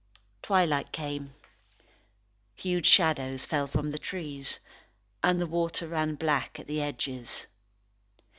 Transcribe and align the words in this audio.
Twilight 0.41 0.91
came. 0.91 1.35
Huge 2.55 2.87
shadows 2.87 3.45
fell 3.45 3.67
from 3.67 3.91
the 3.91 3.99
trees, 3.99 4.57
and 5.21 5.39
the 5.39 5.45
water 5.45 5.87
ran 5.87 6.15
black 6.15 6.59
at 6.59 6.65
the 6.65 6.81
edges. 6.81 7.45